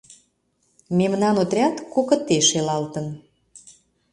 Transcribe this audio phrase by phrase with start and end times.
[0.97, 3.07] Мемнан отряд кокыте шелалтын.